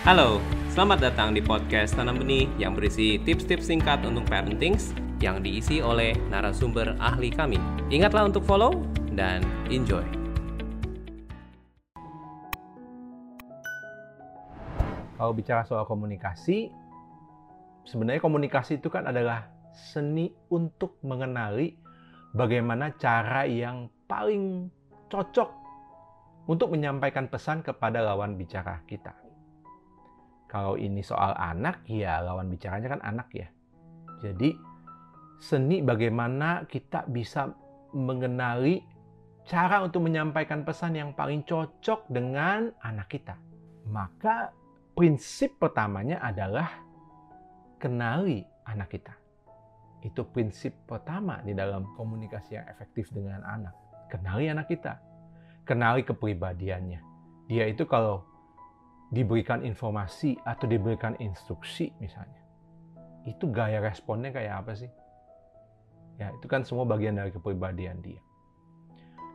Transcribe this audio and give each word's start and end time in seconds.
Halo, 0.00 0.40
selamat 0.72 1.12
datang 1.12 1.36
di 1.36 1.44
podcast 1.44 1.92
Tanam 1.92 2.24
Benih 2.24 2.48
yang 2.56 2.72
berisi 2.72 3.20
tips-tips 3.20 3.68
singkat 3.68 4.00
untuk 4.00 4.24
parenting 4.32 4.80
yang 5.20 5.44
diisi 5.44 5.84
oleh 5.84 6.16
narasumber 6.32 6.96
ahli 6.96 7.28
kami. 7.28 7.60
Ingatlah 7.92 8.32
untuk 8.32 8.40
follow 8.48 8.80
dan 9.12 9.44
enjoy. 9.68 10.00
Kalau 15.20 15.36
bicara 15.36 15.68
soal 15.68 15.84
komunikasi, 15.84 16.72
sebenarnya 17.84 18.24
komunikasi 18.24 18.80
itu 18.80 18.88
kan 18.88 19.04
adalah 19.04 19.52
seni 19.76 20.32
untuk 20.48 20.96
mengenali 21.04 21.76
bagaimana 22.32 22.96
cara 22.96 23.44
yang 23.44 23.92
paling 24.08 24.64
cocok 25.12 25.52
untuk 26.48 26.72
menyampaikan 26.72 27.28
pesan 27.28 27.60
kepada 27.60 28.00
lawan 28.00 28.40
bicara 28.40 28.80
kita. 28.88 29.28
Kalau 30.50 30.74
ini 30.74 30.98
soal 30.98 31.30
anak, 31.38 31.86
ya 31.86 32.18
lawan 32.18 32.50
bicaranya 32.50 32.98
kan 32.98 33.02
anak 33.06 33.30
ya. 33.30 33.46
Jadi 34.18 34.50
seni 35.38 35.78
bagaimana 35.78 36.66
kita 36.66 37.06
bisa 37.06 37.54
mengenali 37.94 38.82
cara 39.46 39.86
untuk 39.86 40.10
menyampaikan 40.10 40.66
pesan 40.66 40.98
yang 40.98 41.10
paling 41.14 41.46
cocok 41.46 42.10
dengan 42.10 42.74
anak 42.82 43.06
kita. 43.14 43.38
Maka 43.86 44.50
prinsip 44.98 45.54
pertamanya 45.62 46.18
adalah 46.18 46.68
kenali 47.78 48.42
anak 48.66 48.90
kita. 48.90 49.14
Itu 50.02 50.26
prinsip 50.28 50.74
pertama 50.84 51.40
di 51.46 51.54
dalam 51.54 51.94
komunikasi 51.94 52.58
yang 52.58 52.66
efektif 52.66 53.08
dengan 53.14 53.46
anak. 53.46 53.74
Kenali 54.10 54.50
anak 54.50 54.66
kita. 54.66 54.98
Kenali 55.62 56.02
kepribadiannya. 56.02 57.00
Dia 57.46 57.64
itu 57.70 57.86
kalau 57.86 58.26
diberikan 59.10 59.66
informasi 59.66 60.38
atau 60.46 60.70
diberikan 60.70 61.18
instruksi 61.18 61.90
misalnya, 61.98 62.40
itu 63.26 63.50
gaya 63.50 63.82
responnya 63.82 64.30
kayak 64.30 64.64
apa 64.64 64.72
sih? 64.78 64.90
Ya, 66.16 66.30
itu 66.36 66.46
kan 66.46 66.62
semua 66.62 66.86
bagian 66.86 67.18
dari 67.18 67.34
kepribadian 67.34 67.98
dia. 68.04 68.20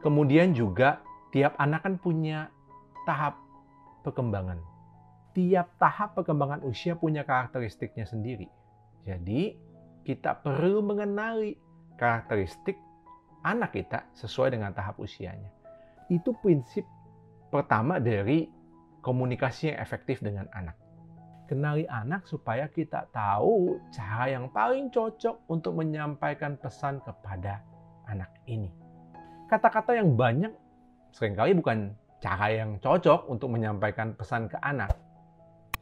Kemudian 0.05 0.53
juga 0.53 1.02
tiap 1.33 1.58
anak 1.58 1.81
kan 1.83 1.97
punya 1.97 2.47
tahap 3.09 3.41
perkembangan. 4.05 4.61
Tiap 5.33 5.75
tahap 5.81 6.16
perkembangan 6.16 6.64
usia 6.64 6.95
punya 6.95 7.25
karakteristiknya 7.25 8.05
sendiri. 8.08 8.47
Jadi, 9.03 9.58
kita 10.05 10.39
perlu 10.45 10.86
mengenali 10.86 11.58
karakteristik 11.97 12.77
anak 13.42 13.73
kita 13.73 14.05
sesuai 14.14 14.53
dengan 14.53 14.71
tahap 14.71 15.02
usianya. 15.02 15.49
Itu 16.08 16.38
prinsip 16.38 16.86
pertama 17.49 17.97
dari 17.97 18.45
komunikasi 19.06 19.70
yang 19.70 19.78
efektif 19.78 20.17
dengan 20.25 20.50
anak. 20.58 20.73
Kenali 21.45 21.86
anak 21.86 22.25
supaya 22.25 22.66
kita 22.66 23.06
tahu 23.14 23.78
cara 23.94 24.34
yang 24.34 24.50
paling 24.50 24.89
cocok 24.89 25.45
untuk 25.45 25.78
menyampaikan 25.78 26.58
pesan 26.58 26.98
kepada 27.06 27.61
anak 28.09 28.33
ini. 28.50 28.73
Kata-kata 29.45 29.94
yang 29.94 30.17
banyak 30.17 30.50
sering 31.14 31.38
kali 31.38 31.53
bukan 31.53 31.94
cara 32.17 32.50
yang 32.50 32.81
cocok 32.81 33.30
untuk 33.30 33.53
menyampaikan 33.53 34.17
pesan 34.17 34.50
ke 34.50 34.58
anak. 34.66 34.89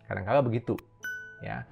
Kadang-kadang 0.04 0.44
begitu, 0.44 0.76
ya. 1.40 1.64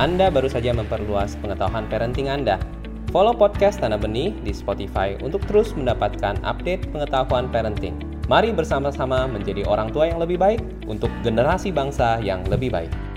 Anda 0.00 0.32
baru 0.32 0.48
saja 0.48 0.72
memperluas 0.72 1.36
pengetahuan 1.44 1.84
parenting 1.92 2.32
Anda. 2.32 2.56
Follow 3.12 3.36
podcast 3.36 3.84
Tanah 3.84 4.00
Benih 4.00 4.32
di 4.40 4.56
Spotify 4.56 5.20
untuk 5.20 5.44
terus 5.44 5.76
mendapatkan 5.76 6.40
update 6.42 6.88
pengetahuan 6.90 7.52
parenting. 7.52 8.13
Mari 8.24 8.56
bersama-sama 8.56 9.28
menjadi 9.28 9.68
orang 9.68 9.92
tua 9.92 10.08
yang 10.08 10.16
lebih 10.16 10.40
baik 10.40 10.88
untuk 10.88 11.12
generasi 11.20 11.68
bangsa 11.68 12.16
yang 12.24 12.40
lebih 12.48 12.72
baik. 12.72 13.13